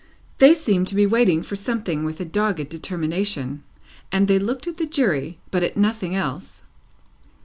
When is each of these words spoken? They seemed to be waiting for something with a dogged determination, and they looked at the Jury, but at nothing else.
They 0.39 0.55
seemed 0.55 0.87
to 0.87 0.95
be 0.95 1.05
waiting 1.05 1.43
for 1.43 1.55
something 1.55 2.03
with 2.03 2.19
a 2.19 2.25
dogged 2.25 2.69
determination, 2.69 3.61
and 4.11 4.27
they 4.27 4.39
looked 4.39 4.65
at 4.65 4.77
the 4.77 4.87
Jury, 4.87 5.37
but 5.51 5.61
at 5.61 5.77
nothing 5.77 6.15
else. 6.15 6.63